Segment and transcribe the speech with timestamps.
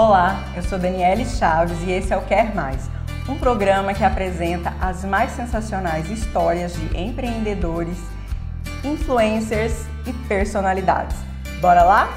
[0.00, 2.88] Olá, eu sou Daniele Chaves e esse é o Quer Mais,
[3.28, 7.98] um programa que apresenta as mais sensacionais histórias de empreendedores,
[8.84, 11.16] influencers e personalidades.
[11.60, 12.08] Bora lá?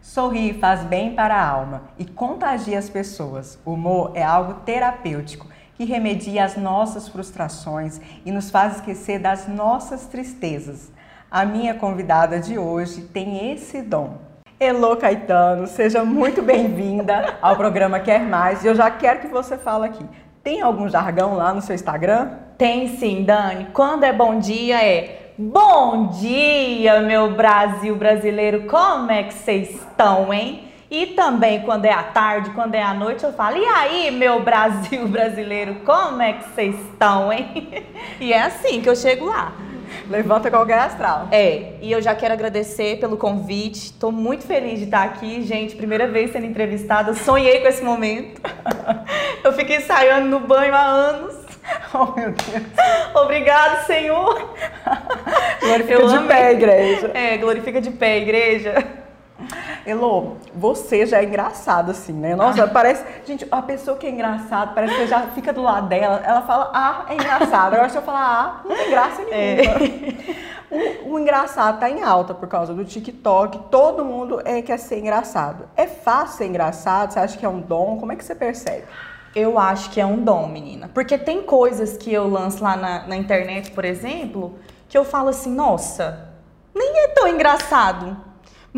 [0.00, 3.58] Sorrir faz bem para a alma e contagia as pessoas.
[3.64, 5.48] O humor é algo terapêutico
[5.78, 10.90] que remedia as nossas frustrações e nos faz esquecer das nossas tristezas.
[11.30, 14.18] A minha convidada de hoje tem esse dom.
[14.58, 18.64] Elô Caetano, seja muito bem-vinda ao programa Quer Mais.
[18.64, 20.04] E eu já quero que você fale aqui.
[20.42, 22.30] Tem algum jargão lá no seu Instagram?
[22.58, 23.68] Tem sim, Dani.
[23.72, 28.66] Quando é bom dia é Bom dia, meu Brasil brasileiro.
[28.66, 30.67] Como é que vocês estão, hein?
[30.90, 34.40] E também quando é à tarde, quando é à noite, eu falo: "E aí, meu
[34.42, 37.84] Brasil brasileiro, como é que vocês estão, hein?"
[38.20, 39.52] E é assim que eu chego lá.
[40.08, 41.28] Levanta qualquer astral.
[41.30, 43.86] É, e eu já quero agradecer pelo convite.
[43.86, 45.76] Estou muito feliz de estar aqui, gente.
[45.76, 47.14] Primeira vez sendo entrevistada.
[47.14, 48.40] Sonhei com esse momento.
[49.44, 51.34] Eu fiquei ensaiando no banho há anos.
[51.94, 52.62] Oh, meu Deus.
[53.14, 54.54] Obrigado, Senhor.
[55.60, 56.28] Glorifica Eu de amei.
[56.28, 57.10] pé, igreja.
[57.14, 58.84] É, glorifica de pé, igreja.
[59.88, 62.36] Elô, você já é engraçado assim, né?
[62.36, 63.02] Nossa, parece.
[63.24, 66.42] Gente, a pessoa que é engraçada, parece que você já fica do lado dela, ela
[66.42, 67.72] fala, ah, é engraçado.
[67.72, 69.78] Agora se eu falar, ah, não tem graça nenhuma.
[70.70, 73.70] O, o engraçado tá em alta por causa do TikTok.
[73.70, 75.64] Todo mundo é, quer ser engraçado.
[75.74, 77.14] É fácil ser engraçado?
[77.14, 77.96] Você acha que é um dom?
[77.98, 78.84] Como é que você percebe?
[79.34, 80.90] Eu acho que é um dom, menina.
[80.92, 85.30] Porque tem coisas que eu lanço lá na, na internet, por exemplo, que eu falo
[85.30, 86.28] assim, nossa,
[86.74, 88.27] nem é tão engraçado.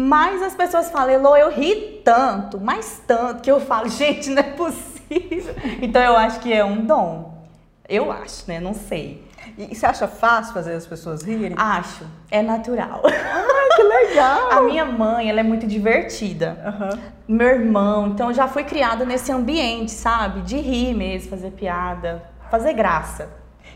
[0.01, 4.41] Mas as pessoas falam, Elô, eu ri tanto, mas tanto, que eu falo, gente, não
[4.41, 5.55] é possível.
[5.83, 7.39] Então eu acho que é um dom.
[7.87, 8.61] Eu acho, né?
[8.61, 9.23] Não sei.
[9.59, 11.55] E, você acha fácil fazer as pessoas rirem?
[11.57, 13.03] Acho, é natural.
[13.05, 14.53] Ai, que legal!
[14.57, 16.57] A minha mãe, ela é muito divertida.
[16.65, 16.99] Aham.
[17.29, 20.41] Meu irmão, então eu já fui criada nesse ambiente, sabe?
[20.43, 23.29] De rir mesmo, fazer piada, fazer graça.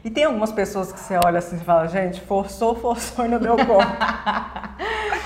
[0.05, 3.39] E tem algumas pessoas que você olha assim e fala, gente, forçou, forçou e não
[3.39, 4.77] deu conta.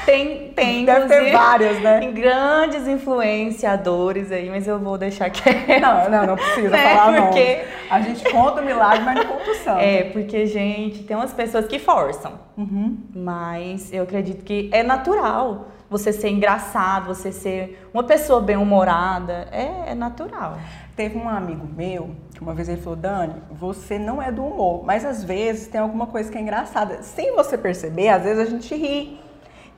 [0.09, 2.01] Tem, tem, Deve ter várias, né?
[2.13, 5.69] Grandes influenciadores aí, mas eu vou deixar quieto.
[5.81, 7.79] Não, não, não precisa Né, falar porque- nomes.
[7.91, 9.81] A gente conta o milagre, mas não conta o santo.
[9.81, 12.33] É, porque, gente, tem umas pessoas que forçam.
[12.57, 12.97] Uhum.
[13.15, 19.49] Mas eu acredito que é natural você ser engraçado, você ser uma pessoa bem-humorada.
[19.53, 20.59] É, é natural.
[20.97, 24.85] Teve um amigo meu que uma vez ele falou, Dani, você não é do humor,
[24.85, 27.03] mas às vezes tem alguma coisa que é engraçada.
[27.03, 29.19] Sem você perceber, às vezes a gente ri.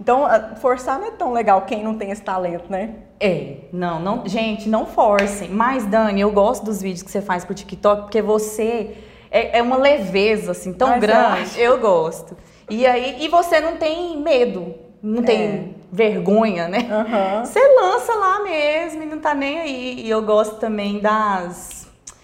[0.01, 2.95] Então, forçar não é tão legal quem não tem esse talento, né?
[3.21, 5.51] É, não, não, gente, não forcem.
[5.51, 8.97] Mas, Dani, eu gosto dos vídeos que você faz pro TikTok, porque você
[9.31, 11.41] é, é uma leveza, assim, tão Ai, você grande.
[11.43, 11.61] acha?
[11.61, 12.35] Eu gosto.
[12.71, 16.89] E aí, e você não tem medo, não tem vergonha, né?
[16.91, 17.45] Aham.
[17.45, 20.01] Você lança lá mesmo e não tá nem aí.
[20.01, 21.80] E eu gosto também das.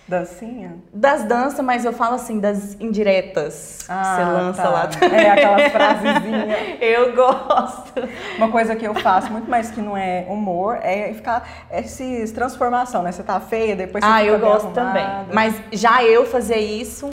[0.09, 0.77] Dancinha?
[0.93, 3.79] Das danças, mas eu falo assim, das indiretas.
[3.87, 4.69] que você lança tá.
[4.71, 4.89] lá.
[5.13, 6.59] É, aquelas frasezinhas.
[6.81, 7.93] Eu gosto.
[8.37, 13.03] Uma coisa que eu faço muito mais que não é humor é ficar esses transformação,
[13.03, 13.11] né?
[13.11, 15.03] Você tá feia, depois você Ah, eu gosto também.
[15.03, 15.35] arrumada.
[15.35, 17.09] Mas já eu fazer isso,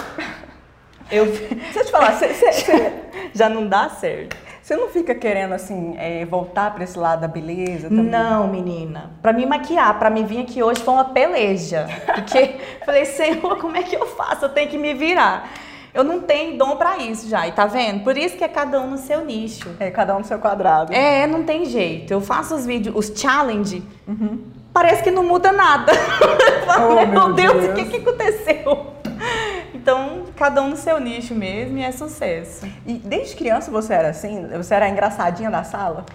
[1.11, 2.93] eu Deixa eu te falar, você- você-
[3.33, 4.35] já não dá certo.
[4.63, 8.05] Você não fica querendo, assim, é, voltar pra esse lado da beleza também?
[8.05, 9.11] Não, menina.
[9.21, 11.85] Pra me maquiar, pra me vir aqui hoje foi uma peleja.
[12.05, 14.45] Porque falei, Senhor, como é que eu faço?
[14.45, 15.49] Eu tenho que me virar.
[15.93, 18.05] Eu não tenho dom pra isso já, e tá vendo?
[18.05, 19.69] Por isso que é cada um no seu nicho.
[19.81, 20.93] É, cada um no seu quadrado.
[20.93, 22.13] É, não tem jeito.
[22.13, 23.83] Eu faço os vídeos, os challenge,
[24.71, 25.91] parece que não muda nada.
[26.65, 27.65] Oh, meu, meu Deus, Deus.
[27.65, 28.87] o que, que aconteceu?
[29.73, 32.67] Então, cada um no seu nicho mesmo e é sucesso.
[32.85, 34.45] E desde criança você era assim?
[34.49, 36.05] Você era a engraçadinha da sala?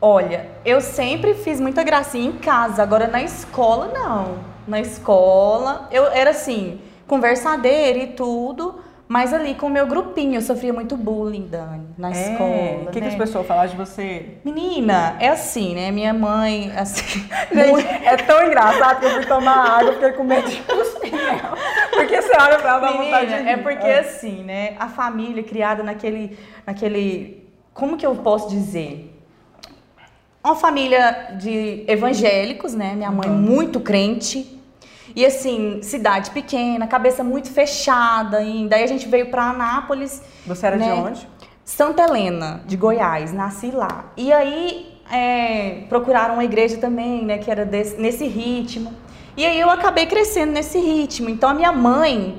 [0.00, 4.38] Olha, eu sempre fiz muita gracinha em casa, agora na escola não.
[4.66, 10.40] Na escola, eu era assim, conversadeira e tudo, mas ali com o meu grupinho, eu
[10.40, 12.50] sofria muito bullying, Dani, na escola.
[12.50, 12.78] É.
[12.82, 13.08] O que, que né?
[13.08, 14.38] as pessoas falavam de você?
[14.42, 15.90] Menina, é assim, né?
[15.90, 17.20] Minha mãe, assim.
[17.52, 20.56] Gente, é tão engraçado que eu fui tomar água, fiquei com medo de.
[21.90, 23.50] Porque você olha pra ela, vontade de Menina, rir.
[23.50, 24.74] é porque assim, né?
[24.78, 29.10] A família criada naquele, naquele, como que eu posso dizer?
[30.42, 32.94] Uma família de evangélicos, né?
[32.94, 34.53] Minha mãe muito crente.
[35.14, 38.76] E assim, cidade pequena, cabeça muito fechada ainda.
[38.76, 40.22] Aí a gente veio pra Anápolis.
[40.46, 40.92] Você era de né?
[40.94, 41.28] onde?
[41.64, 44.06] Santa Helena, de Goiás, nasci lá.
[44.16, 48.92] E aí é, procuraram uma igreja também, né, que era desse- nesse ritmo.
[49.36, 51.28] E aí eu acabei crescendo nesse ritmo.
[51.28, 52.38] Então a minha mãe,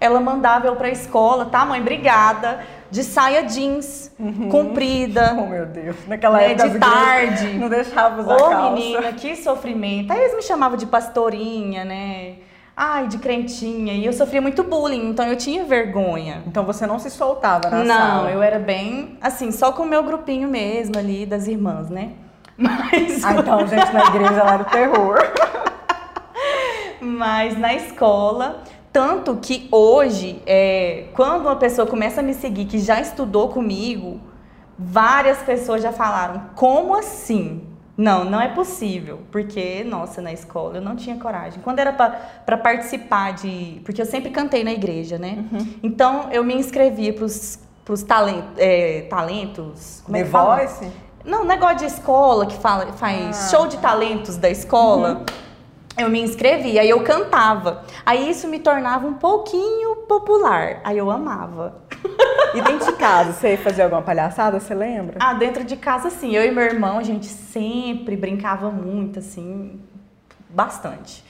[0.00, 2.60] ela mandava eu pra escola, tá mãe, obrigada.
[2.90, 4.10] De saia jeans,
[4.50, 5.34] comprida.
[5.38, 5.96] Oh, meu Deus.
[6.06, 7.46] Naquela Né, época de tarde.
[7.58, 8.70] Não deixava usar Ô, calça.
[8.72, 10.12] menina, que sofrimento.
[10.12, 12.34] Aí eles me chamavam de pastorinha, né?
[12.76, 13.94] Ai, de crentinha.
[13.94, 16.42] E eu sofria muito bullying, então eu tinha vergonha.
[16.46, 18.30] Então você não se soltava na Não, sala.
[18.30, 22.10] eu era bem, assim, só com o meu grupinho mesmo ali, das irmãs, né?
[22.58, 25.18] Mas, Ah, então, gente, na igreja ela era o terror.
[27.00, 28.62] mas na escola,
[28.96, 34.18] tanto que hoje, é, quando uma pessoa começa a me seguir, que já estudou comigo,
[34.78, 37.62] várias pessoas já falaram, como assim?
[37.94, 41.60] Não, não é possível, porque, nossa, na escola eu não tinha coragem.
[41.62, 43.82] Quando era para participar de.
[43.84, 45.44] Porque eu sempre cantei na igreja, né?
[45.82, 48.52] Então eu me inscrevia para os talentos.
[48.56, 50.56] É, talentos como é The que fala?
[50.56, 50.90] Voice?
[51.22, 55.26] Não, negócio de escola que fala, faz Ah, show de talentos da escola.
[55.98, 57.82] Eu me inscrevi, aí eu cantava.
[58.04, 60.80] Aí isso me tornava um pouquinho popular.
[60.84, 61.80] Aí eu amava.
[62.54, 65.16] E dentro de casa, você fazia alguma palhaçada, você lembra?
[65.18, 66.34] Ah, dentro de casa, sim.
[66.34, 69.80] Eu e meu irmão, a gente sempre brincava muito, assim,
[70.50, 71.24] bastante.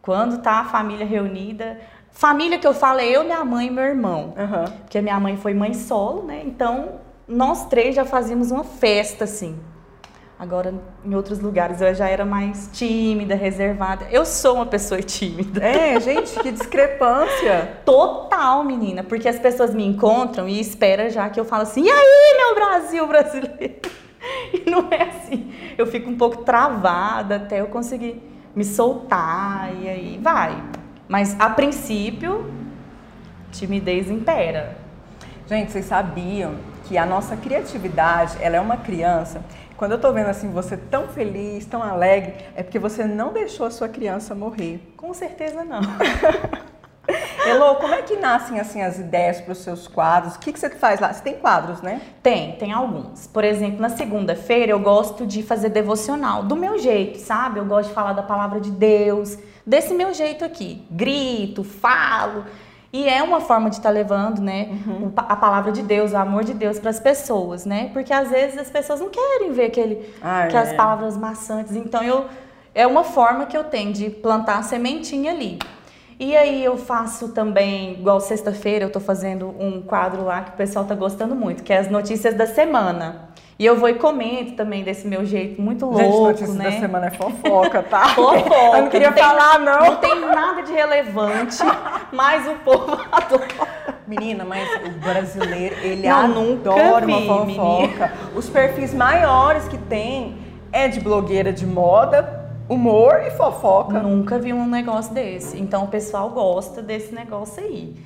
[0.00, 1.80] Quando tá a família reunida.
[2.10, 4.34] Família que eu falo é eu, minha mãe e meu irmão.
[4.36, 4.64] Aham.
[4.82, 6.42] Porque minha mãe foi mãe solo, né?
[6.44, 9.58] Então, nós três já fazíamos uma festa, assim.
[10.42, 10.74] Agora,
[11.04, 14.08] em outros lugares, eu já era mais tímida, reservada.
[14.10, 15.64] Eu sou uma pessoa tímida.
[15.64, 17.78] É, gente, que discrepância.
[17.84, 19.04] Total, menina.
[19.04, 22.54] Porque as pessoas me encontram e esperam já que eu falo assim, e aí, meu
[22.56, 23.76] Brasil brasileiro?
[24.52, 25.52] E não é assim.
[25.76, 28.22] Eu fico um pouco travada até eu conseguir
[28.54, 30.62] me soltar e aí vai.
[31.08, 32.48] Mas, a princípio,
[33.50, 34.76] timidez impera.
[35.48, 36.54] Gente, vocês sabiam
[36.84, 39.42] que a nossa criatividade, ela é uma criança.
[39.82, 43.66] Quando eu tô vendo assim você tão feliz, tão alegre, é porque você não deixou
[43.66, 44.80] a sua criança morrer.
[44.96, 45.80] Com certeza não.
[47.44, 50.36] Elô, como é que nascem assim as ideias para os seus quadros?
[50.36, 51.12] O que, que você faz lá?
[51.12, 52.00] Você tem quadros, né?
[52.22, 53.26] Tem, tem alguns.
[53.26, 57.58] Por exemplo, na segunda-feira eu gosto de fazer devocional, do meu jeito, sabe?
[57.58, 59.36] Eu gosto de falar da palavra de Deus,
[59.66, 60.86] desse meu jeito aqui.
[60.92, 62.44] Grito, falo.
[62.92, 64.68] E é uma forma de estar levando, né,
[65.14, 67.88] pa- a palavra de Deus, o amor de Deus para as pessoas, né?
[67.92, 70.74] Porque às vezes as pessoas não querem ver aquele, Ah, aquelas é.
[70.74, 71.74] palavras maçantes.
[71.74, 72.26] Então eu
[72.74, 75.58] é uma forma que eu tenho de plantar a sementinha ali.
[76.20, 80.54] E aí eu faço também, igual sexta-feira, eu tô fazendo um quadro lá que o
[80.54, 83.30] pessoal tá gostando muito, que é as notícias da semana.
[83.58, 86.64] E eu vou e comento também desse meu jeito muito Gente, louco, notícias né?
[86.64, 88.08] da semana é fofoca, tá?
[88.14, 88.54] Fofoca.
[88.76, 89.80] Eu não queria tem- falar, não.
[89.80, 91.58] Não tem nada de relevante,
[92.12, 93.48] mas o povo adora.
[94.06, 98.12] Menina, mas o brasileiro, ele Não, adora vi, uma fofoca.
[98.34, 100.36] Os perfis maiores que tem
[100.72, 104.00] é de blogueira de moda, humor e fofoca.
[104.00, 105.58] Nunca vi um negócio desse.
[105.60, 107.96] Então o pessoal gosta desse negócio aí.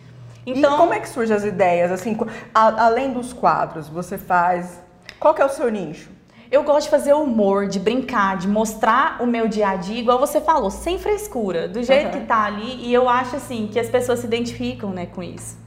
[0.47, 1.91] Então, e como é que surgem as ideias?
[1.91, 2.17] Assim,
[2.55, 4.81] a- além dos quadros, você faz.
[5.19, 6.09] Qual que é o seu nicho?
[6.56, 10.19] Eu gosto de fazer humor, de brincar, de mostrar o meu dia a dia, igual
[10.19, 12.11] você falou, sem frescura, do jeito Uhum.
[12.12, 12.87] que tá ali.
[12.87, 15.58] E eu acho assim que as pessoas se identificam, né, com isso.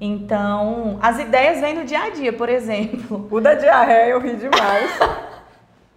[0.00, 3.28] Então, as ideias vêm no dia a dia, por exemplo.
[3.30, 4.90] O da diarreia eu ri demais.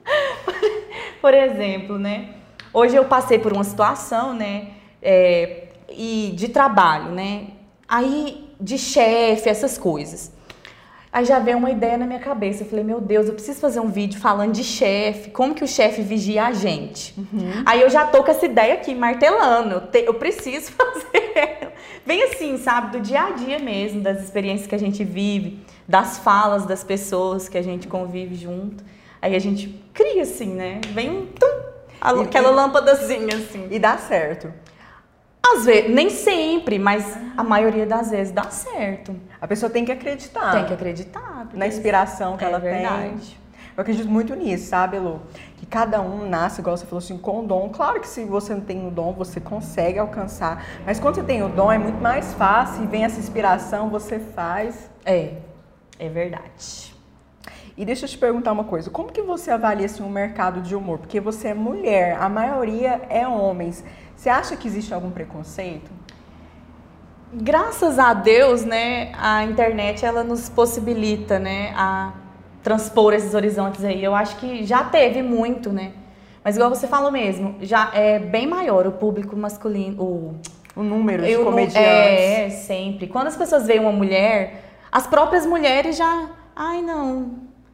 [1.22, 2.32] Por exemplo, né?
[2.74, 4.72] Hoje eu passei por uma situação, né?
[5.02, 7.48] é, e de trabalho, né?
[7.88, 10.32] Aí, de chefe, essas coisas.
[11.14, 12.64] Aí já veio uma ideia na minha cabeça.
[12.64, 15.68] Eu falei, meu Deus, eu preciso fazer um vídeo falando de chefe, como que o
[15.68, 17.14] chefe vigia a gente.
[17.68, 19.76] Aí eu já tô com essa ideia aqui, martelando.
[19.76, 21.70] Eu, te- eu preciso fazer.
[22.06, 22.98] Bem assim, sabe?
[22.98, 27.48] Do dia a dia mesmo, das experiências que a gente vive, das falas das pessoas
[27.48, 28.84] que a gente convive junto.
[29.22, 30.82] Aí a gente cria assim, né?
[30.94, 31.62] Vem um tum,
[32.02, 33.68] aquela e- lâmpadazinha assim.
[33.70, 34.52] E dá certo.
[35.46, 39.16] Às vezes, nem sempre, mas a maioria das vezes dá certo.
[39.42, 41.48] A pessoa tem que acreditar Tem que acreditar.
[41.54, 42.72] na inspiração que é ela tem.
[42.72, 43.40] verdade.
[43.76, 45.20] Eu acredito muito nisso, sabe, Lu?
[45.58, 47.70] Que cada um nasce, igual você falou assim, com o dom.
[47.70, 50.64] Claro que se você não tem o dom, você consegue alcançar.
[50.86, 52.84] Mas quando você tem o dom, é muito mais fácil.
[52.84, 54.90] E vem essa inspiração, você faz.
[55.04, 55.34] É,
[56.00, 56.94] é verdade.
[57.76, 58.92] E deixa eu te perguntar uma coisa.
[58.92, 61.00] Como que você avalia assim, o mercado de humor?
[61.00, 63.84] Porque você é mulher, a maioria é homens.
[64.16, 65.92] Você acha que existe algum preconceito?
[67.34, 72.14] Graças a Deus, né, a internet ela nos possibilita, né, a
[72.62, 74.04] transpor esses horizontes aí.
[74.04, 75.94] Eu acho que já teve muito, né?
[76.44, 80.36] Mas igual você falou mesmo, já é bem maior o público masculino, o
[80.76, 81.76] O número de comediantes.
[81.78, 83.08] É, sempre.
[83.08, 87.34] Quando as pessoas veem uma mulher, as próprias mulheres já, ai não,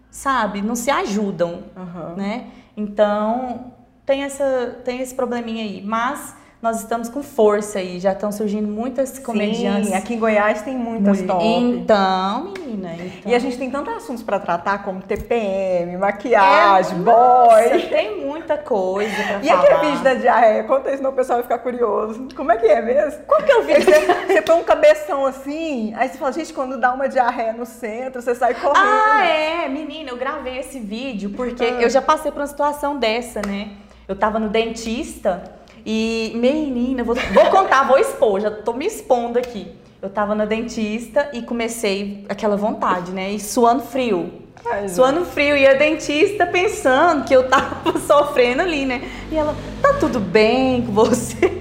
[0.09, 2.13] sabe, não se ajudam, Aham.
[2.15, 2.47] né?
[2.77, 3.73] Então,
[4.09, 8.67] tem essa tem esse probleminha aí, mas nós estamos com força aí, já estão surgindo
[8.67, 9.89] muitas comediantes.
[9.89, 11.45] Sim, aqui em Goiás tem muitas top.
[11.45, 12.95] Então, menina.
[12.95, 13.31] Então...
[13.31, 17.13] E a gente tem tantos assuntos para tratar, como TPM, maquiagem, é, boy.
[17.13, 19.63] Nossa, tem muita coisa pra e falar.
[19.63, 20.63] E aquele vídeo da diarreia?
[20.63, 22.27] Conta isso, senão o pessoal vai ficar curioso.
[22.35, 23.23] Como é que é mesmo?
[23.27, 23.85] Qual que é o vídeo?
[23.85, 27.65] Você, você põe um cabeção assim, aí você fala, gente, quando dá uma diarreia no
[27.65, 28.75] centro, você sai correndo.
[28.75, 31.81] Ah, é, menina, eu gravei esse vídeo porque ah.
[31.81, 33.69] eu já passei por uma situação dessa, né?
[34.09, 35.43] Eu tava no dentista
[35.85, 39.71] e, menina, vou, vou contar, vou expor, já tô me expondo aqui.
[40.01, 43.29] Eu tava na dentista e comecei aquela vontade, né?
[43.29, 44.33] E suando frio.
[44.65, 45.55] Ai, suando frio.
[45.55, 49.07] E a dentista pensando que eu tava sofrendo ali, né?
[49.31, 51.59] E ela, tá tudo bem com você?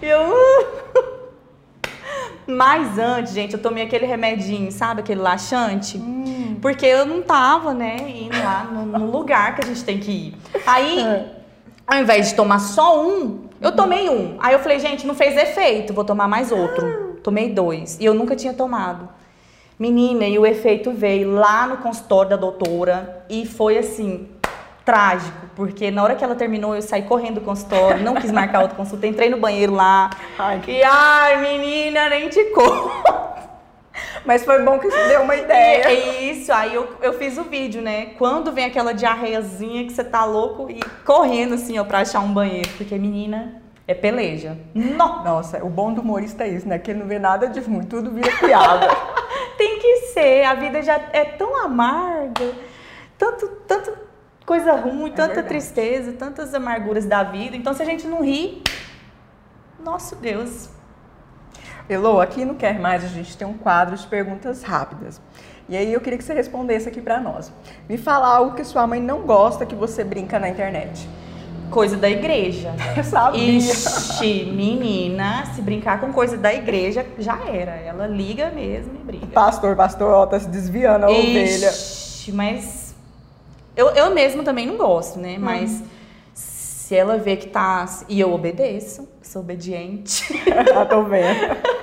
[0.00, 0.80] E eu.
[2.46, 5.02] Mas antes, gente, eu tomei aquele remedinho, sabe?
[5.02, 5.98] Aquele laxante.
[5.98, 6.56] Hum.
[6.62, 10.10] Porque eu não tava, né, indo lá no, no, lugar que a gente tem que
[10.10, 10.34] ir.
[10.66, 11.39] Aí, é.
[11.86, 14.36] Ao invés de tomar só um, eu tomei um.
[14.38, 17.18] Aí eu falei, gente, não fez efeito, vou tomar mais outro.
[17.22, 17.98] Tomei dois.
[18.00, 19.08] E eu nunca tinha tomado.
[19.78, 24.28] Menina, e o efeito veio lá no consultório da doutora e foi assim,
[24.84, 28.60] trágico, porque na hora que ela terminou, eu saí correndo do consultório, não quis marcar
[28.62, 30.10] outra consulta, entrei no banheiro lá.
[30.38, 33.29] Ai, e ai, menina, nem te conto.
[34.30, 35.88] Mas foi bom que isso deu uma ideia.
[35.88, 38.14] É isso, aí eu, eu fiz o vídeo, né?
[38.16, 42.32] Quando vem aquela diarreiazinha que você tá louco e correndo assim, ó, pra achar um
[42.32, 42.70] banheiro.
[42.76, 44.56] Porque, menina, é peleja.
[44.72, 46.78] Nossa, o bom do humorista é isso, né?
[46.78, 48.86] Que ele não vê nada de ruim, tudo vira piada.
[49.58, 52.52] Tem que ser, a vida já é tão amarga,
[53.18, 53.92] tanto, tanto
[54.46, 55.48] coisa ruim, é tanta verdade.
[55.48, 57.56] tristeza, tantas amarguras da vida.
[57.56, 58.62] Então, se a gente não ri,
[59.80, 60.70] nosso Deus,
[61.90, 65.20] Elô, aqui no Quer Mais a gente tem um quadro de perguntas rápidas.
[65.68, 67.52] E aí eu queria que você respondesse aqui para nós.
[67.88, 71.08] Me fala algo que sua mãe não gosta que você brinca na internet.
[71.68, 72.72] Coisa da igreja.
[72.96, 73.58] Eu sabia.
[73.58, 77.72] Ixi, menina, se brincar com coisa da igreja, já era.
[77.72, 79.26] Ela liga mesmo e briga.
[79.28, 81.70] Pastor, pastor, ó, tá se desviando a Ixi, ovelha.
[81.70, 82.94] Ixi, mas
[83.76, 85.36] eu, eu mesmo também não gosto, né?
[85.36, 85.42] Hum.
[85.42, 85.82] Mas
[86.34, 87.84] se ela vê que tá.
[88.08, 90.24] E eu obedeço, sou obediente.
[90.76, 91.56] ah, tô vendo.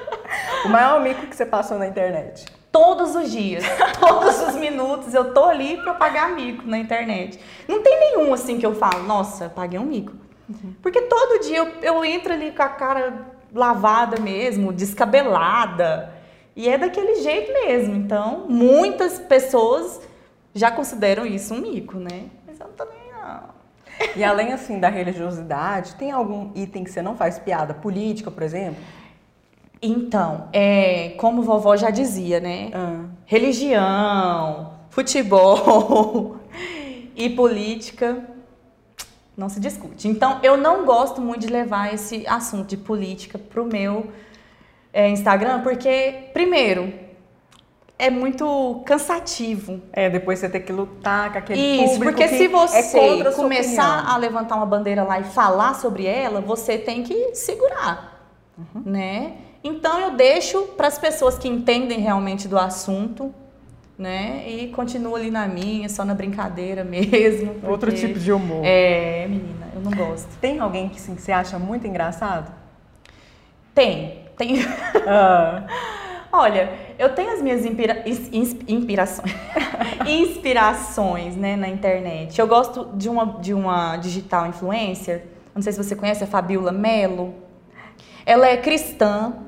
[0.67, 2.45] O maior mico que você passou na internet?
[2.73, 3.63] Todos os dias,
[3.97, 7.39] todos os minutos eu tô ali pra pagar mico na internet.
[7.69, 10.11] Não tem nenhum assim que eu falo, nossa, paguei um mico.
[10.49, 10.73] Uhum.
[10.81, 16.13] Porque todo dia eu, eu entro ali com a cara lavada mesmo, descabelada.
[16.53, 17.95] E é daquele jeito mesmo.
[17.95, 20.01] Então, muitas pessoas
[20.53, 22.25] já consideram isso um mico, né?
[22.45, 23.55] Mas eu não tô nem não.
[24.17, 27.73] E além assim da religiosidade, tem algum item que você não faz piada?
[27.73, 28.83] Política, por exemplo?
[29.81, 32.71] Então, é, como vovó já dizia, né?
[32.73, 33.05] Ah.
[33.25, 36.37] Religião, futebol
[37.15, 38.23] e política
[39.35, 40.07] não se discute.
[40.07, 44.07] Então, eu não gosto muito de levar esse assunto de política pro meu
[44.91, 46.91] é, Instagram, porque, primeiro,
[47.99, 49.79] é muito cansativo.
[49.93, 53.31] É, depois você ter que lutar com aquele Isso, público porque se é você é
[53.31, 58.81] começar a levantar uma bandeira lá e falar sobre ela, você tem que segurar, uhum.
[58.85, 59.33] né?
[59.67, 63.35] Então eu deixo para as pessoas que entendem realmente do assunto,
[63.97, 64.49] né?
[64.49, 67.53] E continuo ali na minha, só na brincadeira mesmo.
[67.55, 68.61] Porque, Outro tipo de humor.
[68.63, 70.29] É, menina, eu não gosto.
[70.39, 72.49] Tem alguém que, sim, que você acha muito engraçado?
[73.75, 74.59] Tem, tem.
[75.05, 75.67] Ah.
[76.31, 76.69] Olha,
[76.99, 78.03] eu tenho as minhas inspira...
[78.67, 79.33] inspirações,
[80.05, 82.39] inspirações, né, na internet.
[82.39, 86.71] Eu gosto de uma, de uma digital influencer, não sei se você conhece, a Fabiola
[86.71, 87.33] Melo.
[88.25, 89.46] Ela é cristã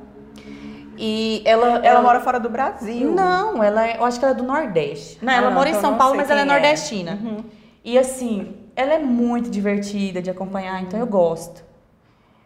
[1.02, 2.02] e ela, ela...
[2.02, 3.10] Mora fora do Brasil.
[3.12, 5.18] Não, ela é, eu acho que ela é do Nordeste.
[5.22, 6.46] Não, ela ah, mora então em São Paulo, mas ela é, é.
[6.46, 7.18] nordestina.
[7.24, 7.44] Uhum.
[7.86, 11.64] E assim, ela é muito divertida de acompanhar, então eu gosto.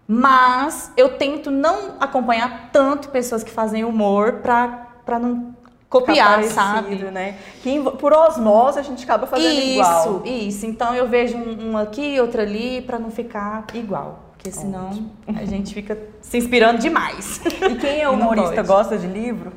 [0.08, 5.56] Mas eu tento não acompanhar tanto pessoas que fazem humor pra, pra não
[5.90, 6.96] copiar, sabe?
[6.96, 7.36] Né?
[7.64, 10.22] Que por osmose a gente acaba fazendo isso, igual.
[10.26, 10.66] Isso, isso.
[10.68, 14.33] Então eu vejo um, um aqui, outro ali, pra não ficar igual.
[14.44, 15.40] Porque senão Ótimo.
[15.40, 17.40] a gente fica se inspirando demais.
[17.46, 19.54] E quem é humorista gosta de livro?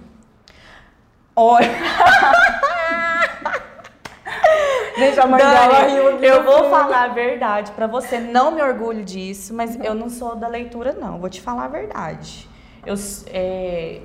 [1.35, 1.69] Olha.
[4.97, 8.21] Gente, a mãe Dani, riu Eu vou falar a verdade para você.
[8.21, 11.19] Não me orgulho disso, mas eu não sou da leitura, não.
[11.19, 12.49] Vou te falar a verdade.
[12.87, 12.95] Eu
[13.27, 14.03] é,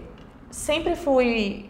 [0.49, 1.69] sempre fui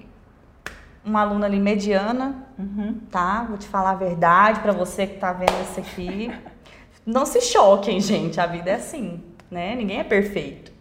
[1.03, 3.01] uma aluna ali mediana, uhum.
[3.11, 3.45] tá?
[3.49, 6.31] Vou te falar a verdade para você que tá vendo isso aqui.
[7.05, 8.39] Não se choquem, gente.
[8.39, 9.75] A vida é assim, né?
[9.75, 10.71] Ninguém é perfeito.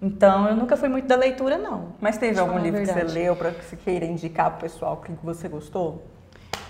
[0.00, 1.94] Então, eu nunca fui muito da leitura, não.
[2.00, 5.12] Mas teve algum livro que você leu para que você queira indicar pro pessoal que
[5.22, 6.02] você gostou?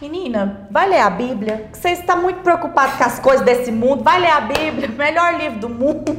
[0.01, 1.69] Menina, vai ler a Bíblia.
[1.73, 4.05] Você está muito preocupado com as coisas desse mundo.
[4.05, 6.15] Vai ler a Bíblia, melhor livro do mundo.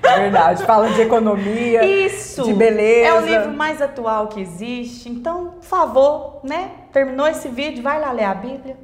[0.00, 2.44] Verdade, fala de economia, Isso!
[2.44, 3.08] de beleza.
[3.08, 5.08] É o livro mais atual que existe.
[5.08, 6.70] Então, por favor, né?
[6.92, 8.76] Terminou esse vídeo, vai lá ler a Bíblia.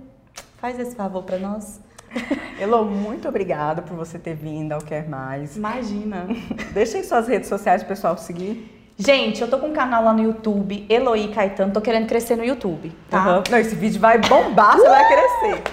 [0.58, 1.80] Faz esse favor para nós.
[2.60, 5.56] Elo, muito obrigada por você ter vindo ao Quer Mais.
[5.56, 6.26] Imagina.
[6.72, 8.78] Deixa aí suas redes sociais pessoal seguir.
[8.98, 12.44] Gente, eu tô com um canal lá no YouTube, Eloy Caetano, tô querendo crescer no
[12.44, 13.38] YouTube, tá?
[13.38, 13.42] Uhum.
[13.50, 15.62] Não, esse vídeo vai bombar, você vai crescer.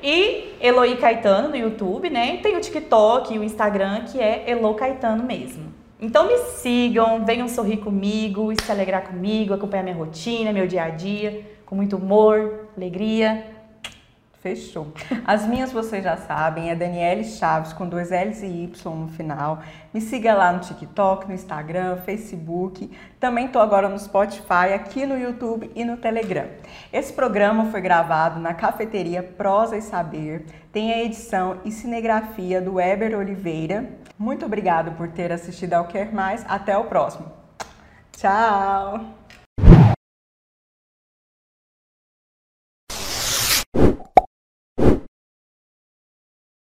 [0.00, 2.36] E Eloy Caetano no YouTube, né?
[2.36, 5.72] E tem o TikTok e o Instagram, que é Elo Caetano mesmo.
[6.00, 10.90] Então me sigam, venham sorrir comigo, se alegrar comigo, acompanhar minha rotina, meu dia a
[10.90, 13.44] dia, com muito humor, alegria.
[14.40, 14.92] Fechou.
[15.26, 19.60] As minhas vocês já sabem, é Daniele Chaves com dois L's e Y no final.
[19.92, 22.88] Me siga lá no TikTok, no Instagram, Facebook.
[23.18, 26.46] Também tô agora no Spotify, aqui no YouTube e no Telegram.
[26.92, 30.46] Esse programa foi gravado na cafeteria Prosa e Saber.
[30.70, 33.90] Tem a edição e cinegrafia do Weber Oliveira.
[34.16, 36.44] Muito obrigado por ter assistido ao Quer Mais.
[36.48, 37.26] Até o próximo.
[38.12, 39.17] Tchau!